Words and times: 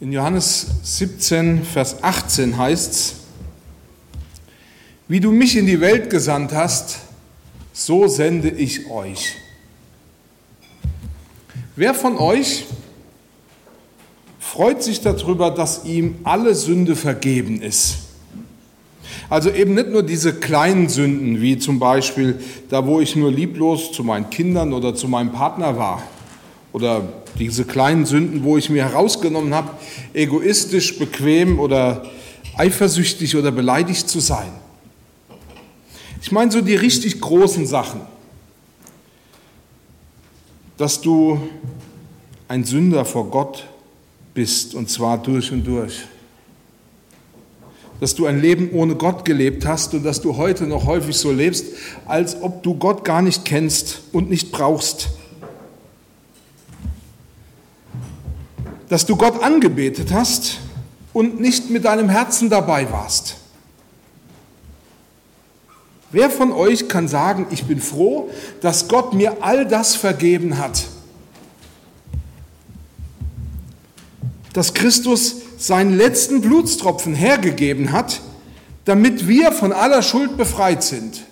In 0.00 0.12
Johannes 0.12 0.66
17, 0.82 1.64
Vers 1.64 2.02
18 2.02 2.58
heißt 2.58 2.92
es, 2.92 3.14
wie 5.06 5.20
du 5.20 5.30
mich 5.30 5.56
in 5.56 5.66
die 5.66 5.80
Welt 5.80 6.10
gesandt 6.10 6.52
hast, 6.52 6.98
so 7.72 8.08
sende 8.08 8.48
ich 8.48 8.90
euch. 8.90 9.36
Wer 11.76 11.94
von 11.94 12.16
euch 12.16 12.66
freut 14.40 14.82
sich 14.82 15.00
darüber, 15.00 15.50
dass 15.50 15.84
ihm 15.84 16.16
alle 16.24 16.54
Sünde 16.54 16.96
vergeben 16.96 17.62
ist? 17.62 17.98
Also 19.30 19.50
eben 19.50 19.74
nicht 19.74 19.90
nur 19.90 20.02
diese 20.02 20.34
kleinen 20.34 20.88
Sünden, 20.88 21.40
wie 21.40 21.58
zum 21.58 21.78
Beispiel 21.78 22.40
da, 22.68 22.84
wo 22.84 23.00
ich 23.00 23.14
nur 23.14 23.30
lieblos 23.30 23.92
zu 23.92 24.02
meinen 24.02 24.28
Kindern 24.30 24.72
oder 24.72 24.94
zu 24.94 25.06
meinem 25.06 25.32
Partner 25.32 25.76
war. 25.78 26.02
Oder 26.74 27.08
diese 27.38 27.64
kleinen 27.64 28.04
Sünden, 28.04 28.42
wo 28.42 28.58
ich 28.58 28.68
mir 28.68 28.82
herausgenommen 28.82 29.54
habe, 29.54 29.70
egoistisch, 30.12 30.98
bequem 30.98 31.60
oder 31.60 32.04
eifersüchtig 32.56 33.36
oder 33.36 33.52
beleidigt 33.52 34.08
zu 34.08 34.18
sein. 34.18 34.50
Ich 36.20 36.32
meine 36.32 36.50
so 36.50 36.60
die 36.60 36.74
richtig 36.74 37.20
großen 37.20 37.66
Sachen. 37.68 38.00
Dass 40.76 41.00
du 41.00 41.40
ein 42.48 42.64
Sünder 42.64 43.04
vor 43.04 43.30
Gott 43.30 43.68
bist 44.34 44.74
und 44.74 44.90
zwar 44.90 45.22
durch 45.22 45.52
und 45.52 45.64
durch 45.64 46.02
dass 48.00 48.14
du 48.14 48.26
ein 48.26 48.40
Leben 48.40 48.70
ohne 48.72 48.96
Gott 48.96 49.24
gelebt 49.24 49.64
hast 49.66 49.94
und 49.94 50.04
dass 50.04 50.20
du 50.20 50.36
heute 50.36 50.64
noch 50.64 50.84
häufig 50.84 51.16
so 51.16 51.32
lebst, 51.32 51.66
als 52.04 52.42
ob 52.42 52.62
du 52.62 52.74
Gott 52.74 53.04
gar 53.04 53.22
nicht 53.22 53.44
kennst 53.44 54.02
und 54.12 54.28
nicht 54.28 54.52
brauchst. 54.52 55.10
Dass 58.94 59.06
du 59.06 59.16
Gott 59.16 59.42
angebetet 59.42 60.12
hast 60.12 60.58
und 61.12 61.40
nicht 61.40 61.68
mit 61.68 61.84
deinem 61.84 62.08
Herzen 62.08 62.48
dabei 62.48 62.92
warst. 62.92 63.34
Wer 66.12 66.30
von 66.30 66.52
euch 66.52 66.88
kann 66.88 67.08
sagen, 67.08 67.48
ich 67.50 67.64
bin 67.64 67.80
froh, 67.80 68.30
dass 68.60 68.86
Gott 68.86 69.12
mir 69.12 69.38
all 69.40 69.66
das 69.66 69.96
vergeben 69.96 70.58
hat? 70.58 70.84
Dass 74.52 74.74
Christus 74.74 75.38
seinen 75.58 75.96
letzten 75.96 76.40
Blutstropfen 76.40 77.16
hergegeben 77.16 77.90
hat, 77.90 78.20
damit 78.84 79.26
wir 79.26 79.50
von 79.50 79.72
aller 79.72 80.02
Schuld 80.02 80.36
befreit 80.36 80.84
sind. 80.84 81.22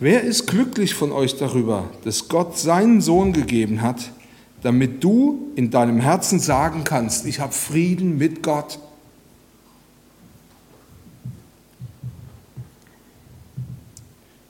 Wer 0.00 0.22
ist 0.22 0.46
glücklich 0.46 0.94
von 0.94 1.10
euch 1.10 1.36
darüber, 1.36 1.90
dass 2.04 2.28
Gott 2.28 2.56
seinen 2.56 3.00
Sohn 3.00 3.32
gegeben 3.32 3.82
hat, 3.82 4.12
damit 4.62 5.02
du 5.02 5.50
in 5.56 5.70
deinem 5.70 5.98
Herzen 5.98 6.38
sagen 6.38 6.84
kannst, 6.84 7.26
ich 7.26 7.40
habe 7.40 7.52
Frieden 7.52 8.16
mit 8.16 8.42
Gott? 8.42 8.78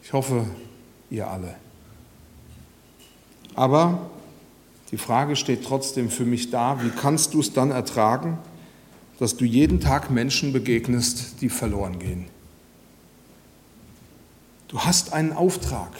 Ich 0.02 0.12
hoffe, 0.12 0.44
ihr 1.10 1.26
alle. 1.26 1.54
Aber 3.54 4.10
die 4.90 4.98
Frage 4.98 5.34
steht 5.34 5.64
trotzdem 5.64 6.10
für 6.10 6.24
mich 6.24 6.50
da, 6.50 6.82
wie 6.82 6.90
kannst 6.90 7.32
du 7.32 7.40
es 7.40 7.52
dann 7.54 7.70
ertragen, 7.70 8.38
dass 9.18 9.36
du 9.36 9.44
jeden 9.46 9.80
Tag 9.80 10.10
Menschen 10.10 10.52
begegnest, 10.52 11.40
die 11.40 11.48
verloren 11.48 11.98
gehen? 11.98 12.26
Du 14.68 14.80
hast 14.80 15.12
einen 15.12 15.32
Auftrag. 15.32 15.90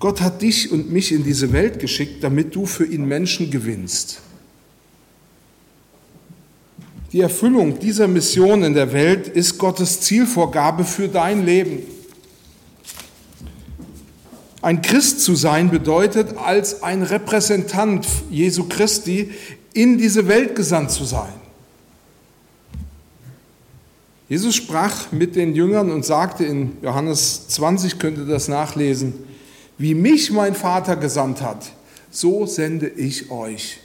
Gott 0.00 0.20
hat 0.20 0.42
dich 0.42 0.72
und 0.72 0.90
mich 0.90 1.12
in 1.12 1.22
diese 1.24 1.52
Welt 1.52 1.78
geschickt, 1.78 2.24
damit 2.24 2.54
du 2.54 2.66
für 2.66 2.84
ihn 2.84 3.06
Menschen 3.06 3.50
gewinnst. 3.50 4.20
Die 7.12 7.20
Erfüllung 7.20 7.78
dieser 7.78 8.08
Mission 8.08 8.64
in 8.64 8.74
der 8.74 8.92
Welt 8.92 9.28
ist 9.28 9.56
Gottes 9.58 10.00
Zielvorgabe 10.00 10.84
für 10.84 11.08
dein 11.08 11.46
Leben. 11.46 11.84
Ein 14.62 14.82
Christ 14.82 15.20
zu 15.20 15.36
sein 15.36 15.70
bedeutet, 15.70 16.36
als 16.38 16.82
ein 16.82 17.02
Repräsentant 17.02 18.06
Jesu 18.30 18.64
Christi 18.64 19.30
in 19.74 19.98
diese 19.98 20.26
Welt 20.26 20.56
gesandt 20.56 20.90
zu 20.90 21.04
sein. 21.04 21.32
Jesus 24.34 24.56
sprach 24.56 25.12
mit 25.12 25.36
den 25.36 25.54
Jüngern 25.54 25.92
und 25.92 26.04
sagte 26.04 26.44
in 26.44 26.76
Johannes 26.82 27.46
20, 27.50 28.00
könnt 28.00 28.18
ihr 28.18 28.26
das 28.26 28.48
nachlesen, 28.48 29.14
wie 29.78 29.94
mich 29.94 30.32
mein 30.32 30.56
Vater 30.56 30.96
gesandt 30.96 31.40
hat, 31.40 31.70
so 32.10 32.44
sende 32.44 32.88
ich 32.88 33.30
euch. 33.30 33.78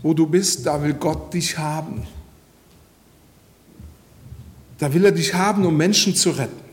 Wo 0.00 0.14
du 0.14 0.26
bist, 0.26 0.64
da 0.64 0.82
will 0.82 0.94
Gott 0.94 1.34
dich 1.34 1.58
haben. 1.58 2.06
Da 4.78 4.94
will 4.94 5.04
er 5.04 5.12
dich 5.12 5.34
haben, 5.34 5.66
um 5.66 5.76
Menschen 5.76 6.14
zu 6.14 6.30
retten. 6.30 6.69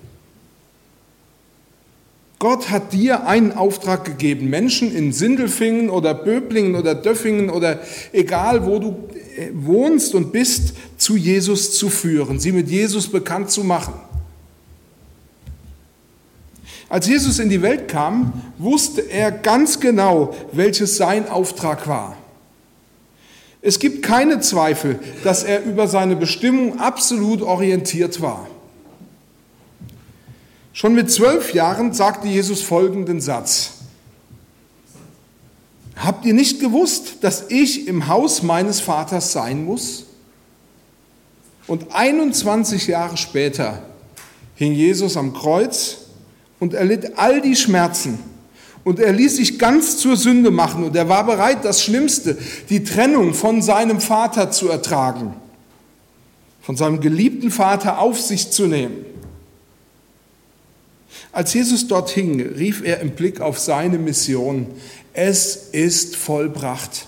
Gott 2.40 2.70
hat 2.70 2.94
dir 2.94 3.26
einen 3.26 3.52
Auftrag 3.54 4.06
gegeben, 4.06 4.50
Menschen 4.50 4.94
in 4.94 5.12
Sindelfingen 5.12 5.90
oder 5.90 6.14
Böblingen 6.14 6.76
oder 6.76 6.94
Döffingen 6.94 7.50
oder 7.50 7.80
egal 8.12 8.66
wo 8.66 8.78
du 8.78 9.10
äh, 9.38 9.50
wohnst 9.54 10.14
und 10.14 10.32
bist, 10.32 10.74
zu 10.98 11.16
Jesus 11.16 11.78
zu 11.78 11.90
führen, 11.90 12.40
sie 12.40 12.52
mit 12.52 12.70
Jesus 12.70 13.08
bekannt 13.08 13.50
zu 13.50 13.64
machen. 13.64 13.96
Als 16.90 17.08
Jesus 17.08 17.40
in 17.40 17.50
die 17.50 17.62
Welt 17.62 17.88
kam, 17.88 18.42
wusste 18.58 19.02
er 19.02 19.32
ganz 19.32 19.80
genau, 19.80 20.36
welches 20.52 20.96
sein 20.96 21.28
Auftrag 21.28 21.88
war. 21.88 22.16
Es 23.62 23.80
gibt 23.80 24.04
keine 24.04 24.40
Zweifel, 24.40 25.00
dass 25.24 25.44
er 25.44 25.66
über 25.66 25.88
seine 25.88 26.16
Bestimmung 26.16 26.80
absolut 26.80 27.42
orientiert 27.42 28.22
war. 28.22 28.48
Schon 30.78 30.94
mit 30.94 31.10
zwölf 31.10 31.56
Jahren 31.56 31.92
sagte 31.92 32.28
Jesus 32.28 32.62
folgenden 32.62 33.20
Satz. 33.20 33.72
Habt 35.96 36.24
ihr 36.24 36.36
nicht 36.36 36.60
gewusst, 36.60 37.16
dass 37.22 37.46
ich 37.50 37.88
im 37.88 38.08
Haus 38.08 38.44
meines 38.44 38.80
Vaters 38.80 39.32
sein 39.32 39.66
muss? 39.66 40.06
Und 41.66 41.96
21 41.96 42.86
Jahre 42.86 43.18
später 43.18 43.82
hing 44.54 44.72
Jesus 44.74 45.18
am 45.18 45.34
Kreuz 45.34 45.98
und 46.60 46.76
erlitt 46.76 47.18
all 47.18 47.42
die 47.42 47.56
Schmerzen, 47.56 48.20
und 48.84 49.00
er 49.00 49.14
ließ 49.14 49.38
sich 49.38 49.58
ganz 49.58 49.98
zur 49.98 50.16
Sünde 50.16 50.52
machen 50.52 50.84
und 50.84 50.96
er 50.96 51.10
war 51.10 51.26
bereit, 51.26 51.66
das 51.66 51.82
Schlimmste, 51.82 52.38
die 52.70 52.84
Trennung 52.84 53.34
von 53.34 53.64
seinem 53.64 54.00
Vater 54.00 54.52
zu 54.52 54.70
ertragen, 54.70 55.34
von 56.62 56.78
seinem 56.78 57.02
geliebten 57.02 57.50
Vater 57.50 57.98
auf 57.98 58.22
sich 58.22 58.52
zu 58.52 58.68
nehmen. 58.68 59.17
Als 61.32 61.54
Jesus 61.54 61.88
dort 61.88 62.10
hing, 62.10 62.42
rief 62.42 62.84
er 62.84 63.00
im 63.00 63.12
Blick 63.12 63.42
auf 63.42 63.60
seine 63.60 63.98
Mission, 63.98 64.68
es 65.14 65.70
ist 65.72 66.16
vollbracht. 66.16 67.08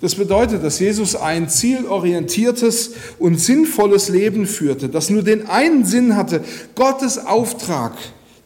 Das 0.00 0.14
bedeutet, 0.14 0.62
dass 0.62 0.78
Jesus 0.78 1.16
ein 1.16 1.48
zielorientiertes 1.48 2.92
und 3.18 3.40
sinnvolles 3.40 4.08
Leben 4.08 4.46
führte, 4.46 4.88
das 4.88 5.08
nur 5.08 5.22
den 5.22 5.46
einen 5.46 5.84
Sinn 5.84 6.16
hatte, 6.16 6.44
Gottes 6.74 7.18
Auftrag 7.18 7.96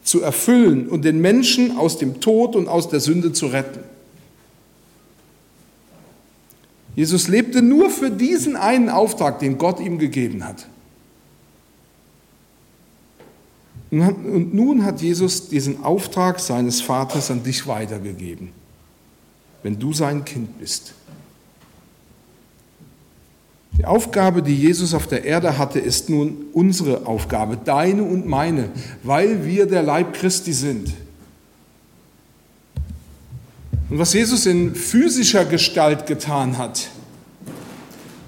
zu 0.03 0.21
erfüllen 0.21 0.87
und 0.87 1.03
den 1.03 1.19
Menschen 1.19 1.77
aus 1.77 1.97
dem 1.97 2.21
Tod 2.21 2.55
und 2.55 2.67
aus 2.67 2.89
der 2.89 3.01
Sünde 3.01 3.33
zu 3.33 3.47
retten. 3.47 3.81
Jesus 6.95 7.27
lebte 7.27 7.61
nur 7.61 7.89
für 7.89 8.09
diesen 8.09 8.55
einen 8.55 8.89
Auftrag, 8.89 9.39
den 9.39 9.57
Gott 9.57 9.79
ihm 9.79 9.97
gegeben 9.97 10.45
hat. 10.45 10.67
Und 13.91 14.53
nun 14.53 14.85
hat 14.85 15.01
Jesus 15.01 15.49
diesen 15.49 15.83
Auftrag 15.83 16.39
seines 16.39 16.79
Vaters 16.81 17.29
an 17.29 17.43
dich 17.43 17.67
weitergegeben, 17.67 18.49
wenn 19.63 19.77
du 19.77 19.91
sein 19.91 20.23
Kind 20.23 20.59
bist. 20.59 20.93
Die 23.77 23.85
Aufgabe, 23.85 24.41
die 24.41 24.55
Jesus 24.55 24.93
auf 24.93 25.07
der 25.07 25.25
Erde 25.25 25.57
hatte, 25.57 25.79
ist 25.79 26.09
nun 26.09 26.45
unsere 26.53 27.05
Aufgabe, 27.05 27.57
deine 27.57 28.03
und 28.03 28.27
meine, 28.27 28.69
weil 29.03 29.45
wir 29.45 29.65
der 29.65 29.83
Leib 29.83 30.13
Christi 30.13 30.53
sind. 30.53 30.93
Und 33.89 33.99
was 33.99 34.13
Jesus 34.13 34.45
in 34.45 34.73
physischer 34.73 35.43
Gestalt 35.43 36.05
getan 36.05 36.57
hat, 36.57 36.87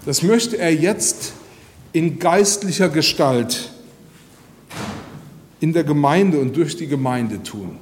das 0.06 0.24
möchte 0.24 0.58
er 0.58 0.74
jetzt 0.74 1.32
in 1.94 2.20
geistlicher 2.20 2.90
Gestalt 2.90 3.73
in 5.64 5.72
der 5.72 5.86
Gemeinde 5.86 6.42
und 6.42 6.58
durch 6.58 6.76
die 6.76 6.88
Gemeinde 6.88 7.42
tun. 7.42 7.78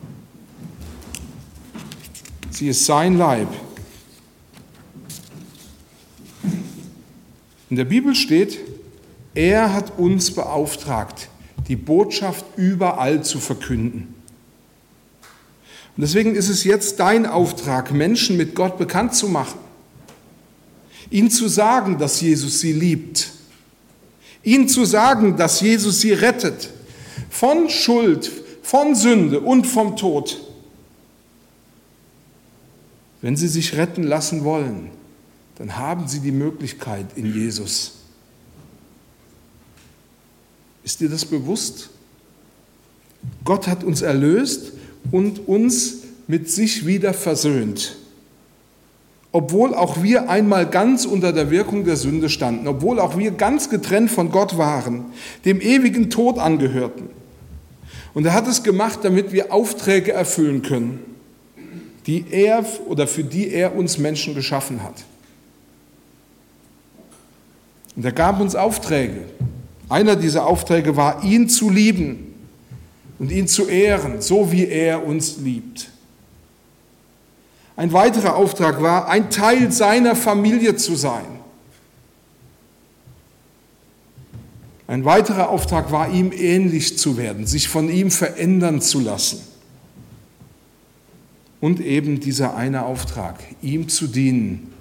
Sie 2.51 2.67
ist 2.67 2.85
sein 2.85 3.17
Leib. 3.17 3.47
In 7.71 7.77
der 7.77 7.85
Bibel 7.85 8.13
steht, 8.13 8.59
Er 9.33 9.73
hat 9.73 9.97
uns 9.97 10.29
beauftragt, 10.29 11.29
die 11.69 11.75
Botschaft 11.75 12.45
überall 12.55 13.23
zu 13.23 13.39
verkünden. 13.39 14.13
Und 15.97 16.01
deswegen 16.01 16.35
ist 16.35 16.49
es 16.49 16.63
jetzt 16.63 16.99
dein 16.99 17.25
Auftrag, 17.25 17.91
Menschen 17.91 18.37
mit 18.37 18.53
Gott 18.53 18.77
bekannt 18.77 19.15
zu 19.15 19.27
machen, 19.27 19.57
ihnen 21.09 21.31
zu 21.31 21.47
sagen, 21.47 21.97
dass 21.97 22.21
Jesus 22.21 22.59
sie 22.59 22.73
liebt, 22.73 23.31
ihnen 24.43 24.67
zu 24.67 24.85
sagen, 24.85 25.35
dass 25.35 25.61
Jesus 25.61 26.01
sie 26.01 26.13
rettet 26.13 26.69
von 27.31 27.69
Schuld, 27.69 28.29
von 28.61 28.93
Sünde 28.93 29.39
und 29.39 29.65
vom 29.65 29.95
Tod. 29.95 30.39
Wenn 33.21 33.37
sie 33.37 33.47
sich 33.47 33.77
retten 33.77 34.03
lassen 34.03 34.43
wollen, 34.43 34.91
dann 35.55 35.77
haben 35.77 36.07
sie 36.07 36.19
die 36.19 36.33
Möglichkeit 36.33 37.05
in 37.15 37.33
Jesus. 37.33 37.93
Ist 40.83 40.99
dir 40.99 41.09
das 41.09 41.23
bewusst? 41.23 41.89
Gott 43.45 43.67
hat 43.67 43.83
uns 43.83 44.01
erlöst 44.01 44.73
und 45.11 45.47
uns 45.47 45.99
mit 46.27 46.49
sich 46.49 46.85
wieder 46.85 47.13
versöhnt. 47.13 47.95
Obwohl 49.31 49.73
auch 49.73 50.03
wir 50.03 50.29
einmal 50.29 50.69
ganz 50.69 51.05
unter 51.05 51.31
der 51.31 51.49
Wirkung 51.49 51.85
der 51.85 51.95
Sünde 51.95 52.29
standen, 52.29 52.67
obwohl 52.67 52.99
auch 52.99 53.17
wir 53.17 53.31
ganz 53.31 53.69
getrennt 53.69 54.11
von 54.11 54.31
Gott 54.31 54.57
waren, 54.57 55.05
dem 55.45 55.61
ewigen 55.61 56.09
Tod 56.09 56.37
angehörten. 56.37 57.20
Und 58.13 58.25
er 58.25 58.33
hat 58.33 58.47
es 58.47 58.63
gemacht, 58.63 58.99
damit 59.03 59.31
wir 59.31 59.53
Aufträge 59.53 60.11
erfüllen 60.11 60.61
können, 60.61 60.99
die 62.07 62.25
er 62.29 62.65
oder 62.87 63.07
für 63.07 63.23
die 63.23 63.49
er 63.49 63.75
uns 63.75 63.97
Menschen 63.97 64.35
geschaffen 64.35 64.83
hat. 64.83 65.03
Und 67.95 68.05
er 68.05 68.11
gab 68.11 68.39
uns 68.39 68.55
Aufträge. 68.55 69.21
Einer 69.89 70.15
dieser 70.15 70.45
Aufträge 70.45 70.95
war, 70.95 71.23
ihn 71.23 71.49
zu 71.49 71.69
lieben 71.69 72.33
und 73.19 73.31
ihn 73.31 73.47
zu 73.47 73.67
ehren, 73.67 74.21
so 74.21 74.51
wie 74.51 74.65
er 74.65 75.05
uns 75.05 75.37
liebt. 75.37 75.89
Ein 77.75 77.93
weiterer 77.93 78.35
Auftrag 78.35 78.81
war, 78.81 79.07
ein 79.07 79.29
Teil 79.29 79.71
seiner 79.71 80.15
Familie 80.15 80.75
zu 80.75 80.95
sein. 80.95 81.40
Ein 84.91 85.05
weiterer 85.05 85.47
Auftrag 85.47 85.93
war, 85.93 86.11
ihm 86.11 86.33
ähnlich 86.33 86.97
zu 86.97 87.15
werden, 87.15 87.47
sich 87.47 87.69
von 87.69 87.89
ihm 87.89 88.11
verändern 88.11 88.81
zu 88.81 88.99
lassen. 88.99 89.39
Und 91.61 91.79
eben 91.79 92.19
dieser 92.19 92.57
eine 92.57 92.83
Auftrag, 92.83 93.39
ihm 93.61 93.87
zu 93.87 94.07
dienen 94.07 94.73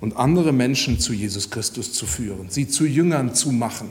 und 0.00 0.16
andere 0.16 0.54
Menschen 0.54 0.98
zu 1.00 1.12
Jesus 1.12 1.50
Christus 1.50 1.92
zu 1.92 2.06
führen, 2.06 2.48
sie 2.48 2.66
zu 2.66 2.86
Jüngern 2.86 3.34
zu 3.34 3.52
machen. 3.52 3.90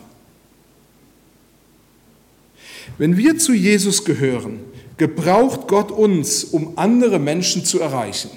Wenn 2.98 3.16
wir 3.16 3.38
zu 3.38 3.54
Jesus 3.54 4.06
gehören, 4.06 4.60
gebraucht 4.98 5.68
Gott 5.68 5.92
uns, 5.92 6.44
um 6.44 6.76
andere 6.76 7.20
Menschen 7.20 7.64
zu 7.64 7.80
erreichen. 7.80 8.32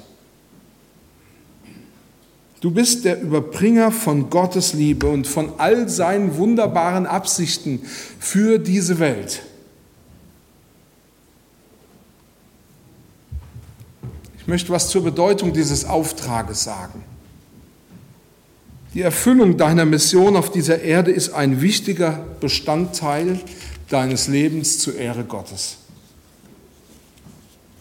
Du 2.62 2.70
bist 2.70 3.04
der 3.04 3.20
Überbringer 3.20 3.90
von 3.90 4.30
Gottes 4.30 4.72
Liebe 4.72 5.08
und 5.08 5.26
von 5.26 5.54
all 5.58 5.88
seinen 5.88 6.36
wunderbaren 6.36 7.06
Absichten 7.06 7.80
für 8.20 8.60
diese 8.60 9.00
Welt. 9.00 9.42
Ich 14.38 14.46
möchte 14.46 14.70
was 14.70 14.90
zur 14.90 15.02
Bedeutung 15.02 15.52
dieses 15.52 15.84
Auftrages 15.84 16.62
sagen. 16.62 17.02
Die 18.94 19.02
Erfüllung 19.02 19.56
deiner 19.56 19.84
Mission 19.84 20.36
auf 20.36 20.52
dieser 20.52 20.82
Erde 20.82 21.10
ist 21.10 21.30
ein 21.30 21.62
wichtiger 21.62 22.24
Bestandteil 22.38 23.40
deines 23.88 24.28
Lebens 24.28 24.78
zur 24.78 24.94
Ehre 24.96 25.24
Gottes. 25.24 25.78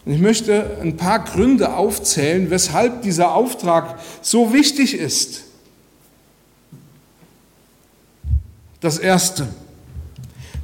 Und 0.04 0.14
ich 0.14 0.20
möchte 0.20 0.78
ein 0.82 0.96
paar 0.96 1.20
Gründe 1.24 1.74
aufzählen, 1.74 2.50
weshalb 2.50 3.02
dieser 3.02 3.34
Auftrag 3.34 3.98
so 4.20 4.52
wichtig 4.52 4.94
ist. 4.94 5.44
Das 8.80 8.98
Erste. 8.98 9.46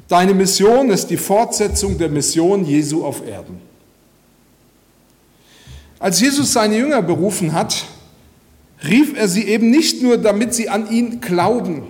Deine 0.09 0.35
Mission 0.35 0.91
ist 0.91 1.09
die 1.09 1.17
Fortsetzung 1.17 1.99
der 1.99 2.09
Mission 2.09 2.65
Jesu 2.65 3.05
auf 3.05 3.25
Erden. 3.25 3.61
Als 6.01 6.21
Jesus 6.21 6.53
seine 6.53 6.77
Jünger 6.77 7.03
berufen 7.03 7.53
hat, 7.53 7.85
rief 8.83 9.17
er 9.17 9.29
sie 9.29 9.45
eben 9.45 9.71
nicht 9.71 10.03
nur, 10.03 10.17
damit 10.17 10.55
sie 10.55 10.69
an 10.69 10.91
ihn 10.91 11.21
glauben, 11.21 11.85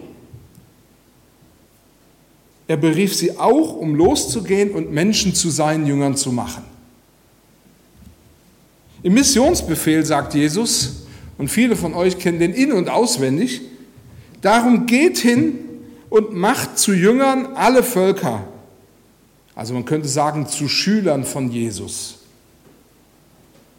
er 2.66 2.76
berief 2.76 3.14
sie 3.14 3.38
auch, 3.38 3.74
um 3.74 3.94
loszugehen 3.94 4.72
und 4.72 4.92
Menschen 4.92 5.34
zu 5.34 5.48
seinen 5.48 5.86
Jüngern 5.86 6.16
zu 6.16 6.30
machen. 6.30 6.62
Im 9.08 9.14
Missionsbefehl 9.14 10.04
sagt 10.04 10.34
Jesus, 10.34 11.06
und 11.38 11.48
viele 11.48 11.76
von 11.76 11.94
euch 11.94 12.18
kennen 12.18 12.40
den 12.40 12.52
in 12.52 12.72
und 12.72 12.90
auswendig, 12.90 13.62
darum 14.42 14.84
geht 14.84 15.16
hin 15.16 15.54
und 16.10 16.34
macht 16.34 16.78
zu 16.78 16.92
Jüngern 16.92 17.54
alle 17.54 17.82
Völker. 17.82 18.44
Also 19.54 19.72
man 19.72 19.86
könnte 19.86 20.08
sagen 20.08 20.46
zu 20.46 20.68
Schülern 20.68 21.24
von 21.24 21.50
Jesus. 21.50 22.18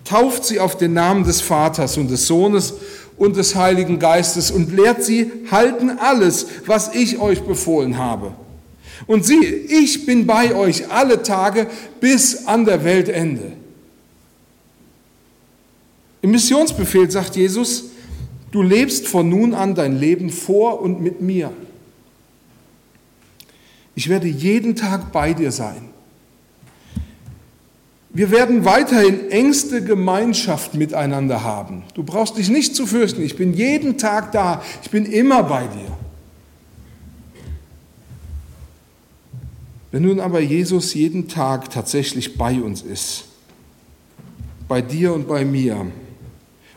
Tauft 0.04 0.46
sie 0.46 0.60
auf 0.60 0.78
den 0.78 0.94
Namen 0.94 1.24
des 1.24 1.42
Vaters 1.42 1.96
und 1.98 2.10
des 2.10 2.26
Sohnes 2.26 2.74
und 3.16 3.38
des 3.38 3.54
Heiligen 3.54 4.00
Geistes 4.00 4.50
und 4.50 4.76
lehrt 4.76 5.04
sie 5.04 5.32
halten 5.52 5.92
alles, 6.00 6.48
was 6.66 6.96
ich 6.96 7.20
euch 7.20 7.44
befohlen 7.44 8.00
habe. 8.00 8.34
Und 9.06 9.28
siehe, 9.28 9.48
ich 9.48 10.08
bin 10.08 10.26
bei 10.26 10.56
euch 10.56 10.90
alle 10.90 11.22
Tage 11.22 11.68
bis 12.00 12.48
an 12.48 12.66
der 12.66 12.84
Weltende. 12.84 13.60
Im 16.22 16.32
Missionsbefehl 16.32 17.10
sagt 17.10 17.36
Jesus, 17.36 17.86
du 18.52 18.62
lebst 18.62 19.08
von 19.08 19.30
nun 19.30 19.54
an 19.54 19.76
dein 19.76 19.98
Leben 19.98 20.30
vor 20.30 20.82
und 20.82 21.02
mit 21.02 21.22
mir. 21.22 21.52
Ich 23.96 24.10
werde 24.10 24.28
jeden 24.28 24.76
Tag 24.76 25.12
bei 25.12 25.34
dir 25.34 25.52
sein. 25.52 25.90
Wir 28.12 28.32
werden 28.32 28.66
weiterhin 28.66 29.30
engste 29.30 29.84
Gemeinschaft 29.84 30.74
miteinander 30.74 31.44
haben. 31.44 31.84
Du 31.94 32.04
brauchst 32.04 32.38
dich 32.38 32.50
nicht 32.50 32.76
zu 32.76 32.88
fürchten. 32.88 33.22
Ich 33.22 33.36
bin 33.36 33.54
jeden 33.54 33.98
Tag 33.98 34.32
da. 34.32 34.64
Ich 34.82 34.90
bin 34.90 35.06
immer 35.06 35.44
bei 35.44 35.68
dir. 35.68 35.98
Wenn 39.92 40.04
nun 40.04 40.20
aber 40.20 40.40
Jesus 40.40 40.94
jeden 40.94 41.28
Tag 41.28 41.70
tatsächlich 41.70 42.38
bei 42.38 42.62
uns 42.62 42.82
ist, 42.82 43.26
bei 44.68 44.82
dir 44.82 45.14
und 45.14 45.28
bei 45.28 45.46
mir, 45.46 45.88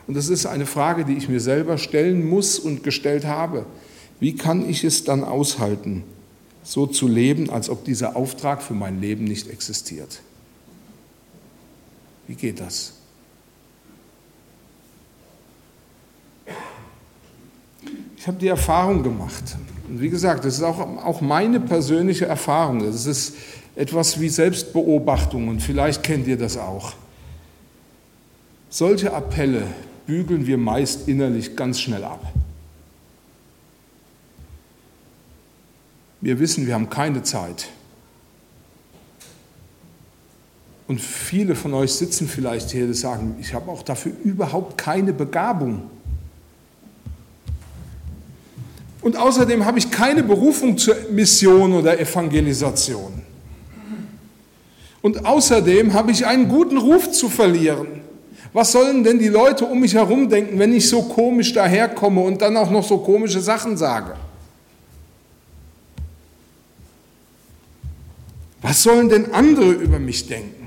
und 0.07 0.15
das 0.15 0.29
ist 0.29 0.45
eine 0.45 0.65
Frage, 0.65 1.05
die 1.05 1.13
ich 1.13 1.29
mir 1.29 1.39
selber 1.39 1.77
stellen 1.77 2.27
muss 2.27 2.59
und 2.59 2.83
gestellt 2.83 3.25
habe, 3.25 3.65
wie 4.19 4.35
kann 4.35 4.69
ich 4.69 4.83
es 4.83 5.03
dann 5.03 5.23
aushalten, 5.23 6.03
so 6.63 6.87
zu 6.87 7.07
leben, 7.07 7.49
als 7.49 7.69
ob 7.69 7.83
dieser 7.85 8.15
Auftrag 8.15 8.61
für 8.61 8.73
mein 8.73 9.01
Leben 9.01 9.25
nicht 9.25 9.49
existiert? 9.49 10.21
Wie 12.27 12.35
geht 12.35 12.59
das? 12.59 12.93
Ich 18.17 18.27
habe 18.27 18.37
die 18.37 18.47
Erfahrung 18.47 19.03
gemacht, 19.03 19.57
und 19.89 19.99
wie 19.99 20.09
gesagt, 20.09 20.45
das 20.45 20.55
ist 20.55 20.63
auch, 20.63 20.79
auch 20.79 21.21
meine 21.21 21.59
persönliche 21.59 22.25
Erfahrung. 22.25 22.79
Das 22.79 23.05
ist 23.05 23.35
etwas 23.75 24.19
wie 24.19 24.29
Selbstbeobachtung 24.29 25.49
und 25.49 25.61
vielleicht 25.61 26.03
kennt 26.03 26.27
ihr 26.27 26.37
das 26.37 26.57
auch. 26.57 26.93
Solche 28.69 29.13
Appelle 29.13 29.63
bügeln 30.05 30.47
wir 30.47 30.57
meist 30.57 31.07
innerlich 31.07 31.55
ganz 31.55 31.79
schnell 31.79 32.03
ab. 32.03 32.31
Wir 36.21 36.39
wissen, 36.39 36.65
wir 36.65 36.73
haben 36.73 36.89
keine 36.89 37.23
Zeit. 37.23 37.67
Und 40.87 40.99
viele 41.01 41.55
von 41.55 41.73
euch 41.73 41.93
sitzen 41.93 42.27
vielleicht 42.27 42.71
hier, 42.71 42.87
die 42.87 42.93
sagen, 42.93 43.35
ich 43.39 43.53
habe 43.53 43.71
auch 43.71 43.83
dafür 43.83 44.13
überhaupt 44.23 44.77
keine 44.77 45.13
Begabung. 45.13 45.89
Und 49.01 49.17
außerdem 49.17 49.65
habe 49.65 49.79
ich 49.79 49.91
keine 49.91 50.23
Berufung 50.23 50.77
zur 50.77 50.95
Mission 51.11 51.73
oder 51.73 51.99
Evangelisation. 51.99 53.21
Und 55.01 55.25
außerdem 55.25 55.93
habe 55.93 56.11
ich 56.11 56.25
einen 56.25 56.47
guten 56.47 56.77
Ruf 56.77 57.11
zu 57.11 57.27
verlieren. 57.27 57.87
Was 58.53 58.71
sollen 58.71 59.03
denn 59.03 59.17
die 59.17 59.29
Leute 59.29 59.65
um 59.65 59.79
mich 59.79 59.95
herum 59.95 60.29
denken, 60.29 60.59
wenn 60.59 60.73
ich 60.73 60.87
so 60.87 61.01
komisch 61.01 61.53
daherkomme 61.53 62.21
und 62.21 62.41
dann 62.41 62.55
auch 62.55 62.69
noch 62.69 62.87
so 62.87 62.99
komische 62.99 63.41
Sachen 63.41 63.75
sage? 63.77 64.15
Was 68.61 68.83
sollen 68.83 69.09
denn 69.09 69.33
andere 69.33 69.71
über 69.71 69.99
mich 69.99 70.27
denken? 70.27 70.63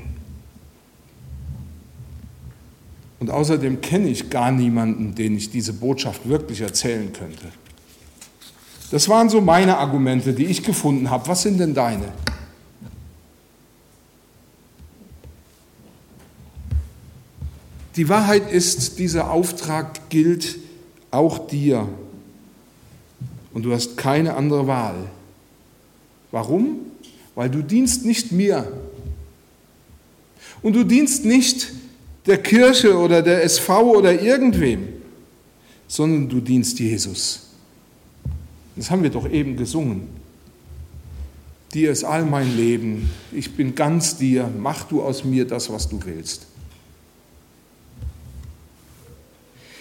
Und 3.20 3.30
außerdem 3.30 3.80
kenne 3.80 4.08
ich 4.08 4.28
gar 4.28 4.50
niemanden, 4.50 5.14
den 5.14 5.36
ich 5.36 5.50
diese 5.50 5.72
Botschaft 5.72 6.28
wirklich 6.28 6.60
erzählen 6.60 7.12
könnte. 7.12 7.46
Das 8.90 9.08
waren 9.08 9.30
so 9.30 9.40
meine 9.40 9.78
Argumente, 9.78 10.32
die 10.32 10.44
ich 10.44 10.62
gefunden 10.62 11.10
habe. 11.10 11.26
Was 11.28 11.42
sind 11.42 11.58
denn 11.58 11.74
deine? 11.74 12.12
Die 17.96 18.08
Wahrheit 18.08 18.52
ist, 18.52 18.98
dieser 18.98 19.30
Auftrag 19.30 20.10
gilt 20.10 20.58
auch 21.10 21.46
dir. 21.46 21.88
Und 23.54 23.62
du 23.62 23.72
hast 23.72 23.96
keine 23.96 24.34
andere 24.34 24.66
Wahl. 24.66 25.06
Warum? 26.30 26.80
Weil 27.34 27.48
du 27.48 27.62
dienst 27.62 28.04
nicht 28.04 28.32
mir. 28.32 28.70
Und 30.60 30.74
du 30.74 30.84
dienst 30.84 31.24
nicht 31.24 31.72
der 32.26 32.42
Kirche 32.42 32.98
oder 32.98 33.22
der 33.22 33.42
SV 33.44 33.96
oder 33.96 34.20
irgendwem, 34.20 34.88
sondern 35.88 36.28
du 36.28 36.40
dienst 36.40 36.78
Jesus. 36.78 37.46
Das 38.74 38.90
haben 38.90 39.02
wir 39.02 39.10
doch 39.10 39.30
eben 39.30 39.56
gesungen. 39.56 40.08
Dir 41.72 41.92
ist 41.92 42.04
all 42.04 42.26
mein 42.26 42.56
Leben, 42.56 43.10
ich 43.32 43.54
bin 43.54 43.74
ganz 43.74 44.16
dir, 44.16 44.50
mach 44.58 44.84
du 44.84 45.02
aus 45.02 45.24
mir 45.24 45.46
das, 45.46 45.70
was 45.70 45.88
du 45.88 45.98
willst. 46.04 46.46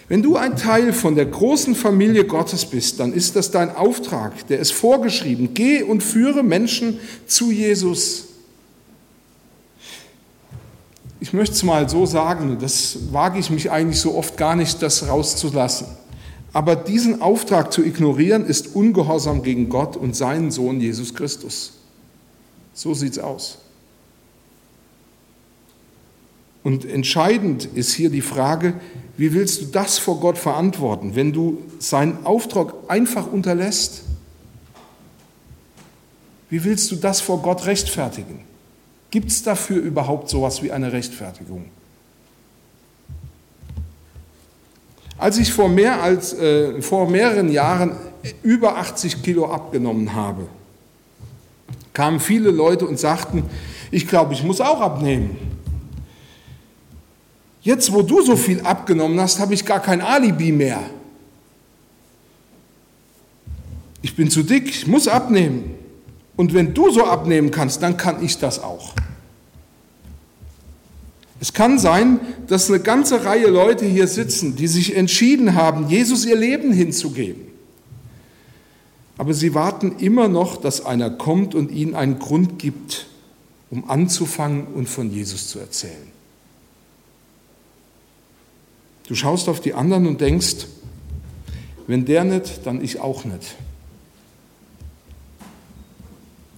Wenn 0.08 0.22
du 0.22 0.36
ein 0.36 0.56
Teil 0.56 0.94
von 0.94 1.16
der 1.16 1.26
großen 1.26 1.74
Familie 1.74 2.26
Gottes 2.26 2.66
bist, 2.66 3.00
dann 3.00 3.12
ist 3.12 3.36
das 3.36 3.50
dein 3.50 3.76
Auftrag, 3.76 4.48
der 4.48 4.60
ist 4.60 4.72
vorgeschrieben. 4.72 5.54
Geh 5.54 5.82
und 5.82 6.04
führe 6.04 6.44
Menschen 6.44 7.00
zu 7.26 7.52
Jesus. 7.52 8.26
Ich 11.20 11.34
möchte 11.34 11.56
es 11.56 11.64
mal 11.64 11.90
so 11.90 12.06
sagen, 12.06 12.58
das 12.62 13.12
wage 13.12 13.40
ich 13.40 13.50
mich 13.50 13.72
eigentlich 13.72 14.00
so 14.00 14.16
oft 14.16 14.38
gar 14.38 14.56
nicht, 14.56 14.82
das 14.84 15.08
rauszulassen. 15.08 15.88
Aber 16.54 16.76
diesen 16.76 17.22
Auftrag 17.22 17.74
zu 17.74 17.84
ignorieren, 17.84 18.46
ist 18.46 18.76
Ungehorsam 18.76 19.42
gegen 19.42 19.70
Gott 19.70 19.98
und 19.98 20.16
seinen 20.16 20.52
Sohn 20.52 20.80
Jesus 20.80 21.16
Christus. 21.16 21.74
So 22.76 22.94
sieht 22.94 23.14
es 23.14 23.20
aus. 23.20 23.58
Und 26.66 26.84
entscheidend 26.84 27.66
ist 27.76 27.94
hier 27.94 28.10
die 28.10 28.24
Frage, 28.24 28.74
wie 29.18 29.36
willst 29.36 29.62
du 29.62 29.66
das 29.68 30.00
vor 30.00 30.20
Gott 30.20 30.36
verantworten, 30.36 31.14
wenn 31.14 31.32
du 31.32 31.62
seinen 31.78 32.26
Auftrag 32.26 32.74
einfach 32.88 33.32
unterlässt? 33.32 34.02
Wie 36.50 36.64
willst 36.64 36.92
du 36.92 36.96
das 36.96 37.22
vor 37.22 37.44
Gott 37.44 37.68
rechtfertigen? 37.68 38.40
Gibt 39.12 39.30
es 39.30 39.44
dafür 39.44 39.80
überhaupt 39.80 40.28
sowas 40.28 40.64
wie 40.64 40.72
eine 40.72 40.92
Rechtfertigung? 40.92 41.66
Als 45.20 45.38
ich 45.38 45.54
vor, 45.54 45.70
mehr 45.70 46.02
als, 46.02 46.34
äh, 46.34 46.82
vor 46.82 47.08
mehreren 47.08 47.52
Jahren 47.52 47.92
über 48.42 48.78
80 48.78 49.22
Kilo 49.22 49.52
abgenommen 49.52 50.16
habe, 50.16 50.48
kamen 51.94 52.20
viele 52.20 52.50
Leute 52.50 52.88
und 52.88 53.00
sagten, 53.00 53.44
ich 53.92 54.08
glaube, 54.08 54.34
ich 54.34 54.44
muss 54.44 54.62
auch 54.62 54.82
abnehmen. 54.82 55.55
Jetzt, 57.66 57.92
wo 57.92 58.04
du 58.04 58.22
so 58.22 58.36
viel 58.36 58.62
abgenommen 58.62 59.20
hast, 59.20 59.40
habe 59.40 59.56
ich 59.56 59.66
gar 59.66 59.80
kein 59.80 60.00
Alibi 60.00 60.52
mehr. 60.52 60.84
Ich 64.04 64.16
bin 64.16 64.30
zu 64.30 64.44
dick, 64.44 64.70
ich 64.70 64.86
muss 64.86 65.08
abnehmen. 65.08 65.72
Und 66.36 66.54
wenn 66.54 66.76
du 66.76 66.92
so 66.92 67.06
abnehmen 67.06 67.50
kannst, 67.50 67.82
dann 67.82 67.98
kann 67.98 68.24
ich 68.24 68.38
das 68.38 68.60
auch. 68.60 68.94
Es 71.42 71.54
kann 71.54 71.80
sein, 71.80 72.20
dass 72.46 72.70
eine 72.70 72.82
ganze 72.82 73.26
Reihe 73.26 73.48
Leute 73.48 73.86
hier 73.86 74.08
sitzen, 74.08 74.56
die 74.56 74.68
sich 74.68 74.96
entschieden 74.96 75.56
haben, 75.56 75.90
Jesus 75.90 76.24
ihr 76.24 76.36
Leben 76.36 76.72
hinzugeben. 76.72 77.48
Aber 79.18 79.34
sie 79.34 79.56
warten 79.56 79.96
immer 79.98 80.28
noch, 80.28 80.58
dass 80.58 80.86
einer 80.86 81.10
kommt 81.10 81.56
und 81.56 81.72
ihnen 81.72 81.96
einen 81.96 82.20
Grund 82.20 82.60
gibt, 82.60 83.08
um 83.72 83.90
anzufangen 83.90 84.68
und 84.68 84.88
von 84.88 85.10
Jesus 85.10 85.48
zu 85.48 85.58
erzählen. 85.58 86.15
Du 89.08 89.16
schaust 89.16 89.50
auf 89.50 89.60
die 89.60 89.74
anderen 89.74 90.08
und 90.08 90.22
denkst, 90.22 90.68
wenn 91.88 92.06
der 92.06 92.24
nicht, 92.24 92.66
dann 92.66 92.84
ich 92.84 93.00
auch 93.00 93.24
nicht. 93.26 93.56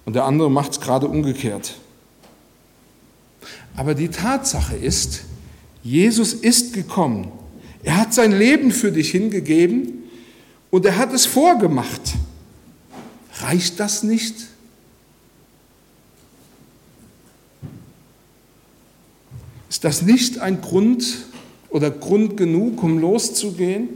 Und 0.06 0.13
der 0.13 0.24
andere 0.24 0.50
macht 0.50 0.72
es 0.72 0.80
gerade 0.80 1.08
umgekehrt. 1.08 1.75
Aber 3.75 3.94
die 3.94 4.08
Tatsache 4.08 4.75
ist, 4.75 5.24
Jesus 5.84 6.34
ist 6.34 6.74
gekommen. 6.74 7.32
Er 7.84 7.98
hat 7.98 8.13
sein 8.13 8.32
Leben 8.32 8.72
für 8.72 8.92
dich 8.92 9.12
hingegeben 9.12 10.04
und 10.72 10.86
er 10.86 10.98
hat 10.98 11.13
es 11.13 11.25
vorgemacht. 11.25 12.16
Reicht 13.42 13.80
das 13.80 14.04
nicht? 14.04 14.36
Ist 19.70 19.84
das 19.84 20.01
nicht 20.01 20.39
ein 20.39 20.62
Grund, 20.62 21.06
oder 21.69 21.91
Grund 21.91 22.38
genug, 22.38 22.81
um 22.83 23.00
loszugehen? 23.00 23.89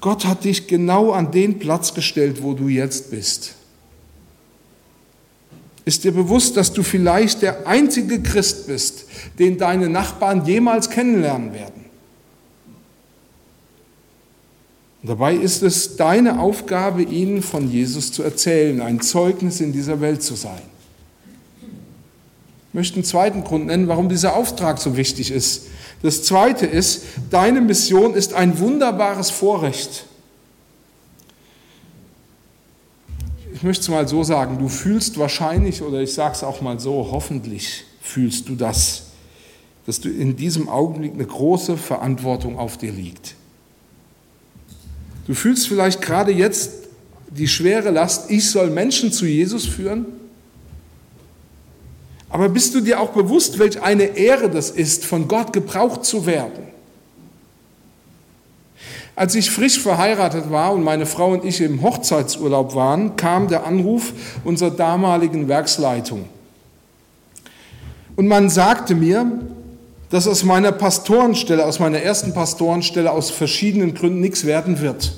Gott 0.00 0.24
hat 0.24 0.44
dich 0.44 0.66
genau 0.66 1.12
an 1.12 1.30
den 1.30 1.58
Platz 1.58 1.92
gestellt, 1.94 2.42
wo 2.42 2.54
du 2.54 2.68
jetzt 2.68 3.10
bist. 3.10 3.54
Ist 5.84 6.04
dir 6.04 6.12
bewusst, 6.12 6.56
dass 6.56 6.72
du 6.72 6.82
vielleicht 6.82 7.42
der 7.42 7.66
einzige 7.66 8.22
Christ 8.22 8.66
bist, 8.66 9.06
den 9.38 9.58
deine 9.58 9.88
Nachbarn 9.88 10.44
jemals 10.44 10.90
kennenlernen 10.90 11.54
werden? 11.54 11.86
Und 15.02 15.08
dabei 15.08 15.34
ist 15.34 15.62
es 15.62 15.96
deine 15.96 16.40
Aufgabe, 16.40 17.02
ihnen 17.02 17.42
von 17.42 17.70
Jesus 17.70 18.12
zu 18.12 18.22
erzählen, 18.22 18.82
ein 18.82 19.00
Zeugnis 19.00 19.60
in 19.60 19.72
dieser 19.72 20.00
Welt 20.00 20.22
zu 20.22 20.34
sein. 20.34 20.60
Ich 22.78 22.80
möchte 22.80 22.94
einen 22.94 23.04
zweiten 23.04 23.42
Grund 23.42 23.66
nennen, 23.66 23.88
warum 23.88 24.08
dieser 24.08 24.36
Auftrag 24.36 24.78
so 24.78 24.96
wichtig 24.96 25.32
ist. 25.32 25.66
Das 26.00 26.22
zweite 26.22 26.64
ist, 26.64 27.02
deine 27.28 27.60
Mission 27.60 28.14
ist 28.14 28.34
ein 28.34 28.60
wunderbares 28.60 29.30
Vorrecht. 29.30 30.04
Ich 33.52 33.64
möchte 33.64 33.82
es 33.82 33.88
mal 33.88 34.06
so 34.06 34.22
sagen, 34.22 34.60
du 34.60 34.68
fühlst 34.68 35.18
wahrscheinlich, 35.18 35.82
oder 35.82 36.02
ich 36.02 36.14
sage 36.14 36.34
es 36.34 36.44
auch 36.44 36.60
mal 36.60 36.78
so, 36.78 37.08
hoffentlich 37.10 37.82
fühlst 38.00 38.48
du 38.48 38.54
das, 38.54 39.06
dass 39.84 40.00
du 40.00 40.08
in 40.08 40.36
diesem 40.36 40.68
Augenblick 40.68 41.14
eine 41.14 41.26
große 41.26 41.76
Verantwortung 41.78 42.60
auf 42.60 42.76
dir 42.76 42.92
liegt. 42.92 43.34
Du 45.26 45.34
fühlst 45.34 45.66
vielleicht 45.66 46.00
gerade 46.00 46.30
jetzt 46.30 46.70
die 47.28 47.48
schwere 47.48 47.90
Last, 47.90 48.30
ich 48.30 48.48
soll 48.48 48.70
Menschen 48.70 49.10
zu 49.10 49.26
Jesus 49.26 49.66
führen. 49.66 50.06
Aber 52.30 52.48
bist 52.48 52.74
du 52.74 52.80
dir 52.80 53.00
auch 53.00 53.10
bewusst, 53.10 53.58
welch 53.58 53.80
eine 53.80 54.16
Ehre 54.16 54.50
das 54.50 54.70
ist, 54.70 55.04
von 55.04 55.28
Gott 55.28 55.52
gebraucht 55.52 56.04
zu 56.04 56.26
werden? 56.26 56.68
Als 59.16 59.34
ich 59.34 59.50
frisch 59.50 59.80
verheiratet 59.80 60.50
war 60.50 60.72
und 60.72 60.84
meine 60.84 61.06
Frau 61.06 61.32
und 61.32 61.44
ich 61.44 61.60
im 61.60 61.82
Hochzeitsurlaub 61.82 62.74
waren, 62.74 63.16
kam 63.16 63.48
der 63.48 63.66
Anruf 63.66 64.12
unserer 64.44 64.70
damaligen 64.70 65.48
Werksleitung. 65.48 66.26
Und 68.14 68.28
man 68.28 68.48
sagte 68.48 68.94
mir, 68.94 69.26
dass 70.10 70.28
aus 70.28 70.44
meiner 70.44 70.72
Pastorenstelle, 70.72 71.64
aus 71.66 71.80
meiner 71.80 71.98
ersten 71.98 72.32
Pastorenstelle 72.32 73.10
aus 73.10 73.30
verschiedenen 73.30 73.94
Gründen 73.94 74.20
nichts 74.20 74.44
werden 74.44 74.80
wird. 74.80 75.12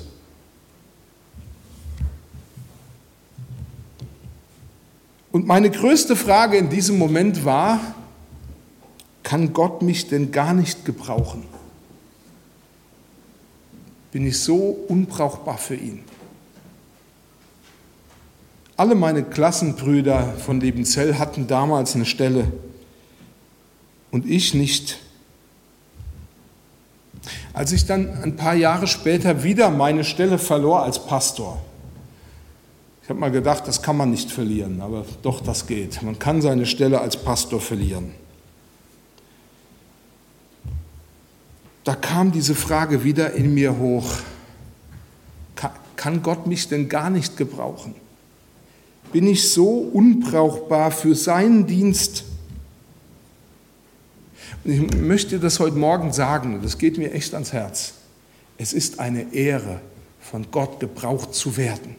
Und 5.31 5.47
meine 5.47 5.69
größte 5.69 6.15
Frage 6.15 6.57
in 6.57 6.69
diesem 6.69 6.97
Moment 6.97 7.45
war, 7.45 7.79
kann 9.23 9.53
Gott 9.53 9.81
mich 9.81 10.07
denn 10.09 10.31
gar 10.31 10.53
nicht 10.53 10.83
gebrauchen? 10.83 11.45
Bin 14.11 14.27
ich 14.27 14.39
so 14.39 14.77
unbrauchbar 14.87 15.57
für 15.57 15.75
ihn? 15.75 16.03
Alle 18.75 18.95
meine 18.95 19.23
Klassenbrüder 19.23 20.33
von 20.33 20.59
Lebenzell 20.59 21.17
hatten 21.17 21.47
damals 21.47 21.95
eine 21.95 22.05
Stelle 22.05 22.51
und 24.09 24.25
ich 24.29 24.53
nicht. 24.53 24.97
Als 27.53 27.71
ich 27.71 27.85
dann 27.85 28.09
ein 28.23 28.35
paar 28.35 28.55
Jahre 28.55 28.87
später 28.87 29.43
wieder 29.43 29.69
meine 29.69 30.03
Stelle 30.03 30.39
verlor 30.39 30.83
als 30.83 31.05
Pastor, 31.05 31.61
habe 33.11 33.19
mal 33.19 33.31
gedacht, 33.31 33.67
das 33.67 33.81
kann 33.81 33.97
man 33.97 34.09
nicht 34.09 34.31
verlieren, 34.31 34.81
aber 34.81 35.05
doch, 35.21 35.41
das 35.41 35.67
geht. 35.67 36.01
Man 36.01 36.17
kann 36.17 36.41
seine 36.41 36.65
Stelle 36.65 37.01
als 37.01 37.17
Pastor 37.17 37.59
verlieren. 37.59 38.11
Da 41.83 41.93
kam 41.95 42.31
diese 42.31 42.55
Frage 42.55 43.03
wieder 43.03 43.33
in 43.33 43.53
mir 43.53 43.77
hoch. 43.77 44.09
Kann 45.97 46.23
Gott 46.23 46.47
mich 46.47 46.67
denn 46.67 46.89
gar 46.89 47.09
nicht 47.09 47.37
gebrauchen? 47.37 47.93
Bin 49.11 49.27
ich 49.27 49.51
so 49.51 49.69
unbrauchbar 49.69 50.89
für 50.91 51.13
seinen 51.13 51.67
Dienst? 51.67 52.23
Und 54.63 54.71
ich 54.71 54.95
möchte 54.95 55.37
das 55.37 55.59
heute 55.59 55.75
Morgen 55.75 56.13
sagen, 56.13 56.61
das 56.63 56.77
geht 56.77 56.97
mir 56.97 57.11
echt 57.11 57.33
ans 57.33 57.51
Herz. 57.51 57.93
Es 58.57 58.73
ist 58.73 58.99
eine 58.99 59.33
Ehre, 59.33 59.81
von 60.21 60.49
Gott 60.49 60.79
gebraucht 60.79 61.35
zu 61.35 61.57
werden. 61.57 61.95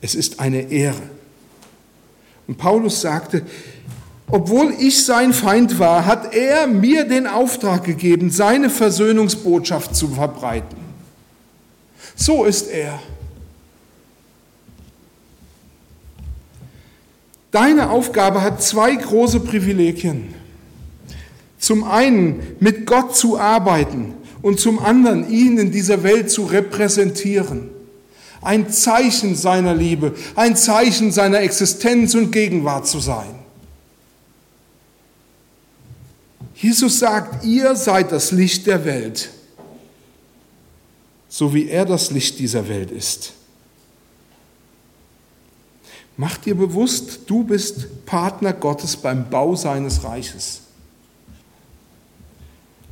Es 0.00 0.14
ist 0.14 0.40
eine 0.40 0.70
Ehre. 0.70 1.02
Und 2.46 2.56
Paulus 2.56 3.00
sagte, 3.00 3.44
obwohl 4.28 4.74
ich 4.78 5.04
sein 5.04 5.32
Feind 5.32 5.78
war, 5.78 6.06
hat 6.06 6.34
er 6.34 6.66
mir 6.66 7.04
den 7.04 7.26
Auftrag 7.26 7.84
gegeben, 7.84 8.30
seine 8.30 8.70
Versöhnungsbotschaft 8.70 9.94
zu 9.94 10.08
verbreiten. 10.08 10.78
So 12.14 12.44
ist 12.44 12.68
er. 12.68 13.00
Deine 17.50 17.90
Aufgabe 17.90 18.42
hat 18.42 18.62
zwei 18.62 18.94
große 18.94 19.40
Privilegien. 19.40 20.34
Zum 21.58 21.82
einen 21.82 22.56
mit 22.60 22.86
Gott 22.86 23.16
zu 23.16 23.38
arbeiten 23.38 24.14
und 24.42 24.60
zum 24.60 24.78
anderen 24.78 25.28
ihn 25.28 25.58
in 25.58 25.72
dieser 25.72 26.04
Welt 26.04 26.30
zu 26.30 26.44
repräsentieren. 26.44 27.79
Ein 28.42 28.70
Zeichen 28.70 29.36
seiner 29.36 29.74
Liebe, 29.74 30.14
ein 30.34 30.56
Zeichen 30.56 31.12
seiner 31.12 31.40
Existenz 31.40 32.14
und 32.14 32.30
Gegenwart 32.30 32.86
zu 32.86 33.00
sein. 33.00 33.40
Jesus 36.54 36.98
sagt, 36.98 37.44
ihr 37.44 37.74
seid 37.74 38.12
das 38.12 38.32
Licht 38.32 38.66
der 38.66 38.84
Welt, 38.84 39.30
so 41.28 41.54
wie 41.54 41.68
er 41.68 41.86
das 41.86 42.10
Licht 42.10 42.38
dieser 42.38 42.68
Welt 42.68 42.90
ist. 42.90 43.32
Mach 46.18 46.36
dir 46.36 46.54
bewusst, 46.54 47.20
du 47.26 47.44
bist 47.44 48.04
Partner 48.04 48.52
Gottes 48.52 48.94
beim 48.94 49.30
Bau 49.30 49.56
seines 49.56 50.04
Reiches. 50.04 50.60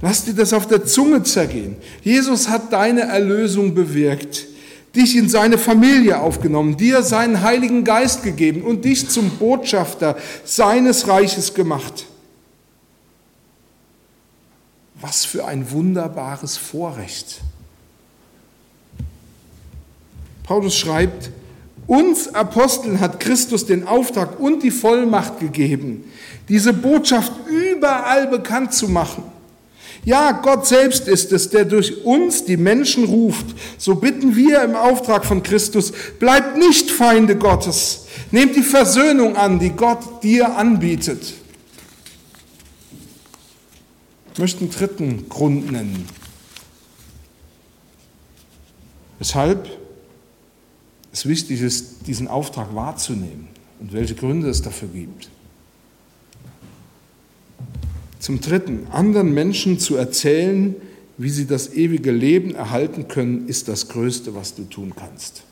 Lass 0.01 0.25
dir 0.25 0.33
das 0.33 0.55
auf 0.55 0.67
der 0.67 0.87
Zunge 0.87 1.23
zergehen. 1.25 1.77
Jesus 2.03 2.49
hat 2.49 2.73
deine 2.73 3.03
Erlösung 3.03 3.75
bewirkt, 3.75 4.47
dich 4.95 5.17
in 5.17 5.29
seine 5.29 5.59
Familie 5.59 6.21
aufgenommen, 6.21 6.77
dir 6.77 7.03
seinen 7.03 7.43
Heiligen 7.43 7.85
Geist 7.85 8.23
gegeben 8.23 8.63
und 8.63 8.85
dich 8.85 9.09
zum 9.09 9.31
Botschafter 9.31 10.17
seines 10.45 11.09
Reiches 11.09 11.55
gemacht. 11.55 12.07
Was 15.01 15.25
für 15.25 15.45
ein 15.45 15.71
wunderbares 15.71 16.57
Vorrecht. 16.57 17.41
Paulus 20.43 20.77
schreibt, 20.77 21.31
uns 21.87 22.35
Aposteln 22.35 23.01
hat 23.01 23.21
Christus 23.21 23.67
den 23.67 23.87
Auftrag 23.87 24.41
und 24.41 24.63
die 24.63 24.71
Vollmacht 24.71 25.41
gegeben, 25.41 26.05
diese 26.49 26.73
Botschaft 26.73 27.33
überall 27.47 28.27
bekannt 28.27 28.75
zu 28.75 28.89
machen. 28.89 29.25
Ja, 30.09 30.33
Gott 30.33 30.67
selbst 30.67 31.07
ist 31.07 31.33
es, 31.33 31.51
der 31.51 31.67
durch 31.67 32.03
uns 32.03 32.47
die 32.47 32.57
Menschen 32.57 33.05
ruft. 33.05 33.45
So 33.77 33.95
bitten 33.95 34.37
wir 34.37 34.63
im 34.63 34.75
Auftrag 34.75 35.27
von 35.27 35.43
Christus, 35.43 35.93
bleibt 36.19 36.57
nicht 36.57 36.91
Feinde 36.91 37.37
Gottes. 37.37 38.07
Nehmt 38.31 38.57
die 38.57 38.63
Versöhnung 38.63 39.37
an, 39.37 39.59
die 39.59 39.69
Gott 39.69 40.23
dir 40.23 40.57
anbietet. 40.57 41.35
Ich 44.33 44.39
möchte 44.39 44.61
einen 44.61 44.71
dritten 44.71 45.29
Grund 45.29 45.71
nennen. 45.73 46.09
Weshalb 49.19 49.69
es 51.13 51.27
wichtig 51.27 51.61
ist, 51.61 52.07
diesen 52.07 52.29
Auftrag 52.29 52.75
wahrzunehmen 52.75 53.49
und 53.79 53.93
welche 53.93 54.15
Gründe 54.15 54.49
es 54.49 54.63
dafür 54.63 54.89
gibt. 54.89 55.29
Zum 58.19 58.41
Dritten, 58.41 58.87
anderen 58.91 59.33
Menschen 59.33 59.79
zu 59.79 59.97
erzählen, 59.97 60.75
wie 61.17 61.31
sie 61.31 61.47
das 61.47 61.73
ewige 61.75 62.13
Leben 62.13 62.55
erhalten 62.55 63.09
können, 63.09 63.49
ist 63.49 63.69
das 63.69 63.89
Größte, 63.89 64.35
was 64.35 64.55
du 64.55 64.65
tun 64.65 64.93
kannst. 64.97 65.43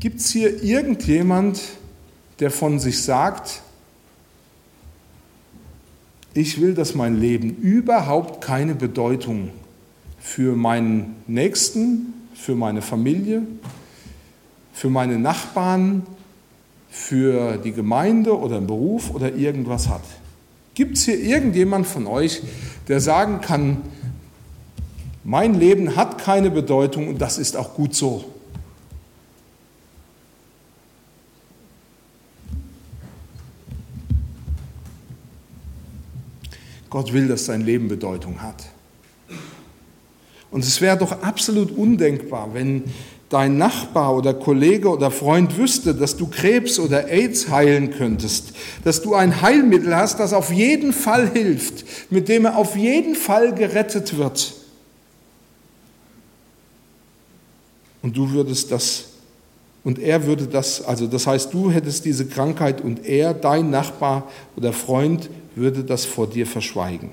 Gibt 0.00 0.20
es 0.20 0.30
hier 0.30 0.62
irgendjemand, 0.62 1.60
der 2.38 2.50
von 2.50 2.78
sich 2.78 3.02
sagt, 3.02 3.62
ich 6.34 6.60
will, 6.60 6.74
dass 6.74 6.94
mein 6.94 7.20
Leben 7.20 7.56
überhaupt 7.56 8.44
keine 8.44 8.74
Bedeutung 8.74 9.50
für 10.18 10.56
meinen 10.56 11.14
Nächsten, 11.26 12.12
für 12.34 12.54
meine 12.54 12.82
Familie, 12.82 13.42
für 14.72 14.90
meine 14.90 15.18
Nachbarn, 15.18 16.04
für 16.94 17.58
die 17.58 17.72
Gemeinde 17.72 18.38
oder 18.38 18.58
einen 18.58 18.68
Beruf 18.68 19.10
oder 19.10 19.34
irgendwas 19.34 19.88
hat. 19.88 20.04
Gibt 20.74 20.96
es 20.96 21.04
hier 21.04 21.18
irgendjemand 21.18 21.88
von 21.88 22.06
euch, 22.06 22.40
der 22.86 23.00
sagen 23.00 23.40
kann, 23.40 23.78
mein 25.24 25.54
Leben 25.54 25.96
hat 25.96 26.18
keine 26.18 26.52
Bedeutung 26.52 27.08
und 27.08 27.20
das 27.20 27.36
ist 27.36 27.56
auch 27.56 27.74
gut 27.74 27.96
so? 27.96 28.24
Gott 36.90 37.12
will, 37.12 37.26
dass 37.26 37.46
sein 37.46 37.62
Leben 37.62 37.88
Bedeutung 37.88 38.40
hat. 38.40 38.66
Und 40.52 40.62
es 40.62 40.80
wäre 40.80 40.96
doch 40.96 41.22
absolut 41.22 41.72
undenkbar, 41.72 42.54
wenn 42.54 42.84
dein 43.28 43.58
Nachbar 43.58 44.14
oder 44.14 44.34
Kollege 44.34 44.88
oder 44.88 45.10
Freund 45.10 45.56
wüsste, 45.56 45.94
dass 45.94 46.16
du 46.16 46.26
Krebs 46.26 46.78
oder 46.78 47.08
AIDS 47.08 47.48
heilen 47.48 47.90
könntest, 47.90 48.52
dass 48.84 49.02
du 49.02 49.14
ein 49.14 49.42
Heilmittel 49.42 49.96
hast, 49.96 50.20
das 50.20 50.32
auf 50.32 50.52
jeden 50.52 50.92
Fall 50.92 51.30
hilft, 51.30 51.84
mit 52.10 52.28
dem 52.28 52.44
er 52.44 52.56
auf 52.56 52.76
jeden 52.76 53.14
Fall 53.14 53.54
gerettet 53.54 54.16
wird. 54.16 54.54
Und 58.02 58.16
du 58.16 58.30
würdest 58.30 58.70
das, 58.70 59.06
und 59.82 59.98
er 59.98 60.26
würde 60.26 60.46
das, 60.46 60.82
also 60.82 61.06
das 61.06 61.26
heißt, 61.26 61.52
du 61.54 61.70
hättest 61.70 62.04
diese 62.04 62.26
Krankheit 62.26 62.82
und 62.82 63.06
er, 63.06 63.32
dein 63.32 63.70
Nachbar 63.70 64.30
oder 64.56 64.74
Freund, 64.74 65.30
würde 65.54 65.84
das 65.84 66.04
vor 66.04 66.26
dir 66.26 66.46
verschweigen. 66.46 67.10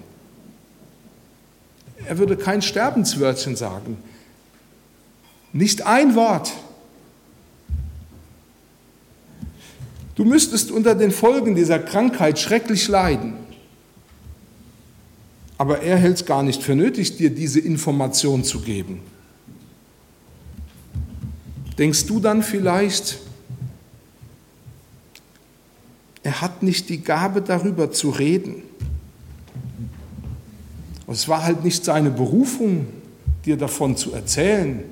Er 2.06 2.18
würde 2.18 2.36
kein 2.36 2.62
Sterbenswörtchen 2.62 3.56
sagen. 3.56 3.98
Nicht 5.54 5.86
ein 5.86 6.16
Wort. 6.16 6.54
Du 10.16 10.26
müsstest 10.26 10.72
unter 10.72 10.96
den 10.96 11.12
Folgen 11.12 11.56
dieser 11.56 11.80
Krankheit 11.80 12.40
schrecklich 12.40 12.88
leiden. 12.88 13.34
Aber 15.58 15.82
er 15.82 15.98
hält 15.98 16.18
es 16.18 16.26
gar 16.26 16.44
nicht 16.44 16.64
für 16.64 16.76
nötig, 16.76 17.18
dir 17.18 17.30
diese 17.30 17.60
Information 17.60 18.44
zu 18.44 18.62
geben. 18.62 19.02
Denkst 21.78 22.06
du 22.06 22.20
dann 22.20 22.44
vielleicht, 22.44 23.20
er 26.24 26.42
hat 26.42 26.64
nicht 26.64 26.90
die 26.90 27.02
Gabe 27.02 27.42
darüber 27.42 27.92
zu 27.92 28.10
reden. 28.10 28.64
Es 31.08 31.28
war 31.28 31.44
halt 31.44 31.64
nicht 31.64 31.84
seine 31.84 32.10
Berufung, 32.10 32.88
dir 33.46 33.58
davon 33.58 33.98
zu 33.98 34.14
erzählen. 34.14 34.84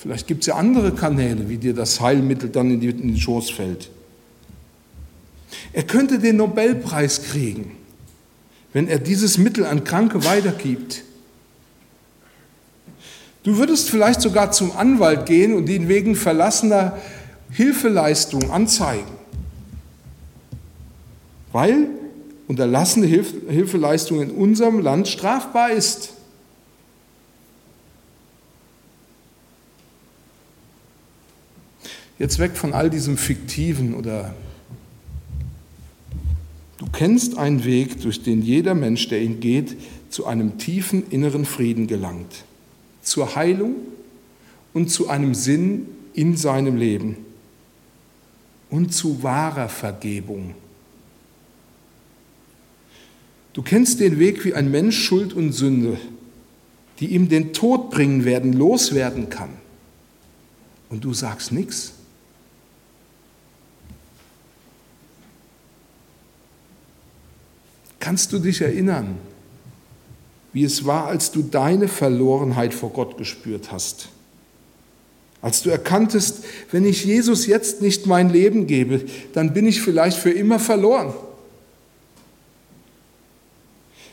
Vielleicht 0.00 0.26
gibt 0.26 0.42
es 0.42 0.46
ja 0.46 0.54
andere 0.56 0.92
Kanäle, 0.92 1.48
wie 1.48 1.58
dir 1.58 1.74
das 1.74 2.00
Heilmittel 2.00 2.48
dann 2.48 2.70
in 2.70 2.80
den 2.80 3.16
Schoß 3.16 3.50
fällt. 3.50 3.90
Er 5.72 5.82
könnte 5.82 6.18
den 6.18 6.36
Nobelpreis 6.36 7.22
kriegen, 7.22 7.72
wenn 8.72 8.88
er 8.88 8.98
dieses 8.98 9.36
Mittel 9.36 9.66
an 9.66 9.84
Kranke 9.84 10.24
weitergibt. 10.24 11.02
Du 13.42 13.56
würdest 13.56 13.90
vielleicht 13.90 14.20
sogar 14.20 14.52
zum 14.52 14.76
Anwalt 14.76 15.26
gehen 15.26 15.54
und 15.54 15.68
ihn 15.68 15.88
wegen 15.88 16.14
verlassener 16.14 16.98
Hilfeleistung 17.50 18.50
anzeigen 18.50 19.20
weil 21.52 21.88
unterlassene 22.48 23.06
Hilfeleistung 23.06 24.22
in 24.22 24.30
unserem 24.30 24.80
Land 24.80 25.08
strafbar 25.08 25.70
ist. 25.70 26.14
Jetzt 32.20 32.38
weg 32.38 32.54
von 32.54 32.74
all 32.74 32.90
diesem 32.90 33.16
Fiktiven 33.16 33.94
oder 33.94 34.34
du 36.76 36.84
kennst 36.92 37.38
einen 37.38 37.64
Weg, 37.64 38.02
durch 38.02 38.22
den 38.22 38.42
jeder 38.42 38.74
Mensch, 38.74 39.08
der 39.08 39.22
ihn 39.22 39.40
geht, 39.40 39.74
zu 40.10 40.26
einem 40.26 40.58
tiefen 40.58 41.08
inneren 41.08 41.46
Frieden 41.46 41.86
gelangt, 41.86 42.44
zur 43.00 43.36
Heilung 43.36 43.74
und 44.74 44.90
zu 44.90 45.08
einem 45.08 45.34
Sinn 45.34 45.86
in 46.12 46.36
seinem 46.36 46.76
Leben 46.76 47.16
und 48.68 48.92
zu 48.92 49.22
wahrer 49.22 49.70
Vergebung. 49.70 50.54
Du 53.54 53.62
kennst 53.62 53.98
den 53.98 54.18
Weg, 54.18 54.44
wie 54.44 54.52
ein 54.52 54.70
Mensch 54.70 55.02
Schuld 55.02 55.32
und 55.32 55.52
Sünde, 55.52 55.96
die 56.98 57.06
ihm 57.06 57.30
den 57.30 57.54
Tod 57.54 57.90
bringen 57.90 58.26
werden, 58.26 58.52
loswerden 58.52 59.30
kann. 59.30 59.54
Und 60.90 61.02
du 61.02 61.14
sagst 61.14 61.50
nichts. 61.50 61.94
Kannst 68.00 68.32
du 68.32 68.38
dich 68.38 68.62
erinnern, 68.62 69.18
wie 70.52 70.64
es 70.64 70.84
war, 70.84 71.06
als 71.06 71.30
du 71.30 71.42
deine 71.42 71.86
Verlorenheit 71.86 72.74
vor 72.74 72.90
Gott 72.90 73.16
gespürt 73.18 73.70
hast? 73.70 74.08
Als 75.42 75.62
du 75.62 75.70
erkanntest, 75.70 76.44
wenn 76.70 76.84
ich 76.84 77.04
Jesus 77.04 77.46
jetzt 77.46 77.80
nicht 77.80 78.06
mein 78.06 78.30
Leben 78.30 78.66
gebe, 78.66 79.04
dann 79.32 79.54
bin 79.54 79.66
ich 79.66 79.80
vielleicht 79.80 80.18
für 80.18 80.30
immer 80.30 80.58
verloren. 80.58 81.14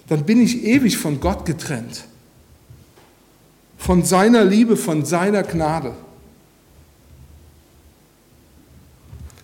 Dann 0.07 0.25
bin 0.25 0.41
ich 0.41 0.63
ewig 0.63 0.97
von 0.97 1.19
Gott 1.19 1.45
getrennt. 1.45 2.05
Von 3.77 4.03
seiner 4.03 4.45
Liebe, 4.45 4.77
von 4.77 5.05
seiner 5.05 5.43
Gnade. 5.43 5.93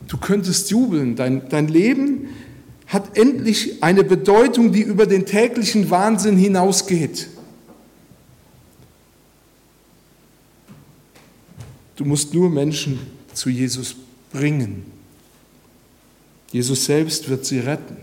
Du 0.08 0.17
könntest 0.17 0.69
jubeln. 0.71 1.15
Dein, 1.15 1.49
dein 1.49 1.67
Leben 1.67 2.29
hat 2.88 3.17
endlich 3.17 3.82
eine 3.82 4.04
Bedeutung, 4.04 4.72
die 4.72 4.82
über 4.82 5.06
den 5.06 5.26
täglichen 5.26 5.89
Wahnsinn 5.89 6.38
hinausgeht. 6.38 7.28
Du 11.96 12.06
musst 12.06 12.34
nur 12.34 12.50
Menschen 12.50 13.00
zu 13.34 13.50
Jesus 13.50 13.96
bringen. 14.32 14.86
Jesus 16.52 16.86
selbst 16.86 17.30
wird 17.30 17.46
sie 17.46 17.60
retten. 17.60 17.98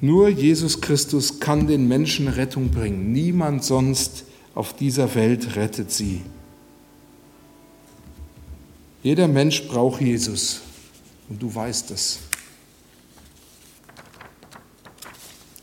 Nur 0.00 0.28
Jesus 0.28 0.80
Christus 0.80 1.40
kann 1.40 1.66
den 1.66 1.88
Menschen 1.88 2.28
Rettung 2.28 2.70
bringen. 2.70 3.12
Niemand 3.12 3.64
sonst 3.64 4.24
auf 4.54 4.74
dieser 4.74 5.14
Welt 5.14 5.56
rettet 5.56 5.90
sie. 5.90 6.22
Jeder 9.02 9.28
Mensch 9.28 9.66
braucht 9.68 10.00
Jesus 10.00 10.60
und 11.28 11.40
du 11.40 11.54
weißt 11.54 11.90
es. 11.92 12.18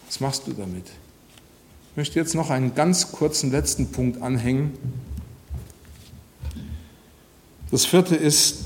Was 0.08 0.20
machst 0.20 0.48
du 0.48 0.54
damit? 0.54 0.86
Ich 1.92 1.98
möchte 1.98 2.20
jetzt 2.20 2.36
noch 2.36 2.50
einen 2.50 2.76
ganz 2.76 3.12
kurzen 3.12 3.52
letzten 3.52 3.92
Punkt 3.92 4.22
anhängen. 4.22 4.78
Das 7.72 7.86
vierte 7.86 8.16
ist 8.16 8.66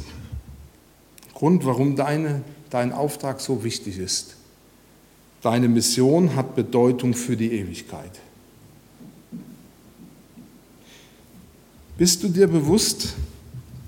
Grund, 1.33 1.65
warum 1.65 1.95
deine, 1.95 2.43
dein 2.69 2.91
Auftrag 2.91 3.39
so 3.39 3.63
wichtig 3.63 3.97
ist. 3.97 4.35
Deine 5.41 5.69
Mission 5.69 6.35
hat 6.35 6.55
Bedeutung 6.55 7.13
für 7.13 7.37
die 7.37 7.53
Ewigkeit. 7.53 8.11
Bist 11.97 12.21
du 12.23 12.29
dir 12.29 12.47
bewusst, 12.47 13.13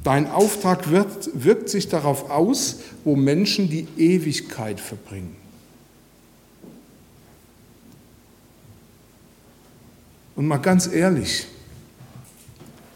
dein 0.04 0.30
Auftrag 0.30 0.90
wirkt, 0.90 1.30
wirkt 1.34 1.70
sich 1.70 1.88
darauf 1.90 2.30
aus, 2.30 2.80
wo 3.04 3.16
Menschen 3.16 3.70
die 3.70 3.88
Ewigkeit 3.98 4.80
verbringen? 4.80 5.36
Und 10.36 10.48
mal 10.48 10.58
ganz 10.58 10.88
ehrlich, 10.88 11.46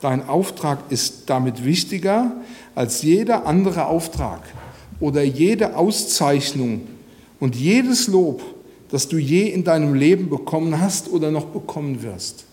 dein 0.02 0.28
Auftrag 0.28 0.80
ist 0.90 1.30
damit 1.30 1.64
wichtiger 1.64 2.32
als 2.74 3.02
jeder 3.02 3.46
andere 3.46 3.86
Auftrag 3.86 4.42
oder 5.00 5.22
jede 5.22 5.76
Auszeichnung 5.76 6.88
und 7.40 7.56
jedes 7.56 8.08
Lob, 8.08 8.42
das 8.90 9.08
du 9.08 9.18
je 9.18 9.48
in 9.48 9.64
deinem 9.64 9.94
Leben 9.94 10.30
bekommen 10.30 10.80
hast 10.80 11.10
oder 11.10 11.32
noch 11.32 11.46
bekommen 11.46 12.02
wirst. 12.02 12.46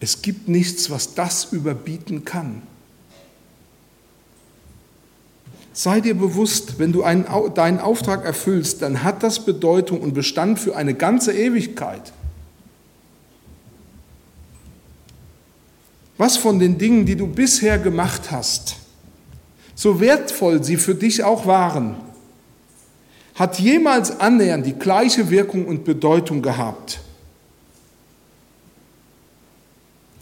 Es 0.00 0.22
gibt 0.22 0.48
nichts, 0.48 0.90
was 0.90 1.14
das 1.14 1.52
überbieten 1.52 2.24
kann. 2.24 2.62
Sei 5.72 6.00
dir 6.00 6.14
bewusst, 6.14 6.78
wenn 6.78 6.92
du 6.92 7.02
einen, 7.02 7.26
deinen 7.54 7.80
Auftrag 7.80 8.24
erfüllst, 8.24 8.82
dann 8.82 9.02
hat 9.02 9.22
das 9.22 9.44
Bedeutung 9.44 10.00
und 10.00 10.14
Bestand 10.14 10.58
für 10.58 10.74
eine 10.74 10.94
ganze 10.94 11.32
Ewigkeit. 11.34 12.12
Was 16.18 16.38
von 16.38 16.58
den 16.58 16.78
Dingen, 16.78 17.04
die 17.04 17.16
du 17.16 17.26
bisher 17.26 17.78
gemacht 17.78 18.30
hast, 18.30 18.76
so 19.74 20.00
wertvoll 20.00 20.64
sie 20.64 20.78
für 20.78 20.94
dich 20.94 21.22
auch 21.24 21.46
waren, 21.46 21.96
hat 23.34 23.60
jemals 23.60 24.18
annähernd 24.18 24.64
die 24.64 24.72
gleiche 24.72 25.28
Wirkung 25.28 25.66
und 25.66 25.84
Bedeutung 25.84 26.40
gehabt? 26.40 27.00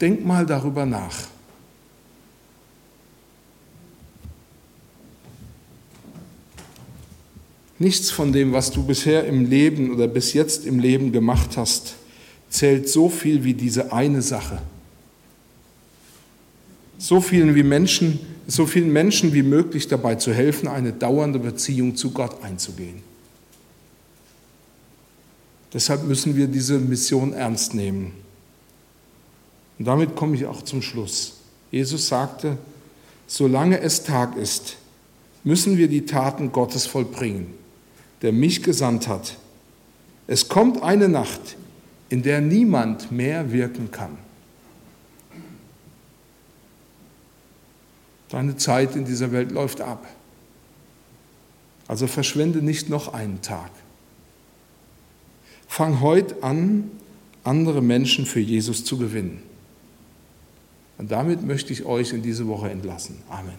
Denk 0.01 0.25
mal 0.25 0.45
darüber 0.45 0.85
nach. 0.85 1.27
Nichts 7.77 8.09
von 8.09 8.31
dem, 8.31 8.53
was 8.53 8.71
du 8.71 8.83
bisher 8.83 9.25
im 9.25 9.49
Leben 9.49 9.91
oder 9.91 10.07
bis 10.07 10.33
jetzt 10.33 10.65
im 10.65 10.79
Leben 10.79 11.11
gemacht 11.11 11.57
hast, 11.57 11.95
zählt 12.49 12.87
so 12.87 13.09
viel 13.09 13.43
wie 13.43 13.53
diese 13.53 13.91
eine 13.91 14.21
Sache. 14.21 14.61
So 16.97 17.19
vielen, 17.19 17.53
wie 17.55 17.63
Menschen, 17.63 18.19
so 18.47 18.65
vielen 18.65 18.91
Menschen 18.93 19.33
wie 19.33 19.43
möglich 19.43 19.87
dabei 19.87 20.15
zu 20.15 20.33
helfen, 20.33 20.69
eine 20.69 20.93
dauernde 20.93 21.39
Beziehung 21.39 21.95
zu 21.95 22.11
Gott 22.11 22.41
einzugehen. 22.43 23.03
Deshalb 25.73 26.05
müssen 26.05 26.37
wir 26.37 26.47
diese 26.47 26.79
Mission 26.79 27.33
ernst 27.33 27.73
nehmen. 27.73 28.24
Und 29.77 29.85
damit 29.85 30.15
komme 30.15 30.35
ich 30.35 30.45
auch 30.45 30.61
zum 30.61 30.81
Schluss. 30.81 31.37
Jesus 31.71 32.07
sagte, 32.07 32.57
solange 33.27 33.79
es 33.79 34.03
Tag 34.03 34.37
ist, 34.37 34.77
müssen 35.43 35.77
wir 35.77 35.87
die 35.87 36.05
Taten 36.05 36.51
Gottes 36.51 36.85
vollbringen 36.85 37.53
der 38.21 38.33
mich 38.33 38.63
gesandt 38.63 39.07
hat. 39.07 39.37
Es 40.25 40.49
kommt 40.49 40.81
eine 40.81 41.09
Nacht, 41.09 41.57
in 42.09 42.23
der 42.23 42.41
niemand 42.41 43.11
mehr 43.11 43.51
wirken 43.51 43.91
kann. 43.91 44.17
Deine 48.29 48.57
Zeit 48.57 48.95
in 48.95 49.05
dieser 49.05 49.31
Welt 49.31 49.51
läuft 49.51 49.81
ab. 49.81 50.07
Also 51.87 52.07
verschwende 52.07 52.63
nicht 52.63 52.89
noch 52.89 53.13
einen 53.13 53.43
Tag. 53.43 53.69
Fang 55.67 56.01
heute 56.01 56.41
an, 56.41 56.89
andere 57.43 57.83
Menschen 57.83 58.25
für 58.25 58.39
Jesus 58.39 58.83
zu 58.85 58.97
gewinnen. 58.97 59.43
Und 60.97 61.11
damit 61.11 61.45
möchte 61.45 61.73
ich 61.73 61.85
euch 61.85 62.13
in 62.13 62.21
diese 62.21 62.47
Woche 62.47 62.69
entlassen. 62.69 63.17
Amen. 63.29 63.55